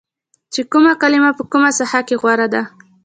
[0.53, 2.61] چې کومه کلمه په کومه ساحه کې غوره ده